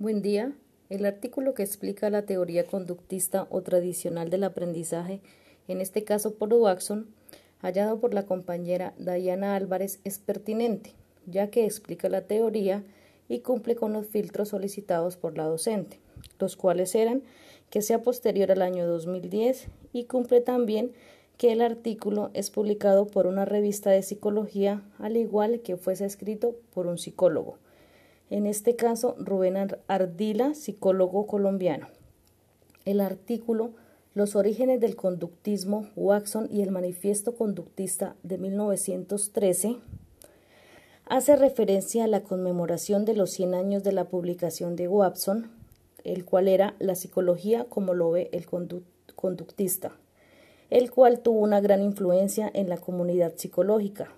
[0.00, 0.52] Buen día.
[0.90, 5.20] El artículo que explica la teoría conductista o tradicional del aprendizaje,
[5.68, 7.06] en este caso por Watson,
[7.62, 10.94] hallado por la compañera Diana Álvarez, es pertinente,
[11.26, 12.82] ya que explica la teoría
[13.28, 16.00] y cumple con los filtros solicitados por la docente,
[16.40, 17.22] los cuales eran
[17.70, 20.90] que sea posterior al año 2010 y cumple también
[21.38, 26.56] que el artículo es publicado por una revista de psicología, al igual que fuese escrito
[26.74, 27.58] por un psicólogo
[28.30, 29.56] en este caso Rubén
[29.86, 31.88] Ardila, psicólogo colombiano.
[32.84, 33.72] El artículo
[34.14, 39.78] Los orígenes del conductismo, Watson y el manifiesto conductista de 1913
[41.06, 45.50] hace referencia a la conmemoración de los 100 años de la publicación de Watson,
[46.02, 48.46] el cual era la psicología como lo ve el
[49.14, 49.92] conductista,
[50.70, 54.12] el cual tuvo una gran influencia en la comunidad psicológica,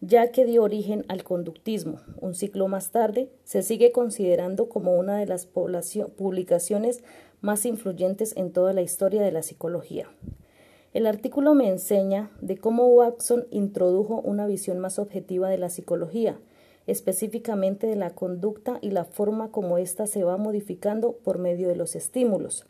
[0.00, 2.00] ya que dio origen al conductismo.
[2.20, 7.02] Un ciclo más tarde se sigue considerando como una de las publicaciones
[7.40, 10.08] más influyentes en toda la historia de la psicología.
[10.92, 16.38] El artículo me enseña de cómo Watson introdujo una visión más objetiva de la psicología,
[16.86, 21.76] específicamente de la conducta y la forma como ésta se va modificando por medio de
[21.76, 22.64] los estímulos.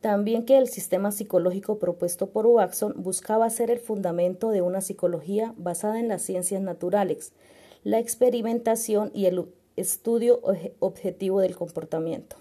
[0.00, 5.54] También que el sistema psicológico propuesto por Watson buscaba ser el fundamento de una psicología
[5.56, 7.32] basada en las ciencias naturales,
[7.82, 10.40] la experimentación y el estudio
[10.78, 12.36] objetivo del comportamiento.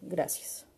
[0.00, 0.71] Gracias.